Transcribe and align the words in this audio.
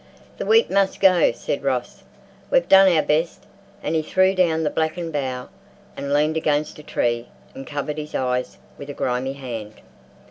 "The 0.39 0.47
wheat 0.47 0.71
must 0.71 0.99
go," 0.99 1.31
said 1.31 1.61
Ross. 1.61 2.01
"We've 2.49 2.67
done 2.67 2.91
our 2.91 3.03
best," 3.03 3.43
and 3.83 3.93
he 3.93 4.01
threw 4.01 4.33
down 4.33 4.63
the 4.63 4.71
blackened 4.71 5.13
bough 5.13 5.49
and 5.95 6.11
leaned 6.11 6.37
against 6.37 6.79
a 6.79 6.83
tree, 6.83 7.27
and 7.53 7.67
covered 7.67 7.99
his 7.99 8.15
eyes 8.15 8.57
with 8.79 8.89
a 8.89 8.93
grimy 8.95 9.33
hand. 9.33 9.73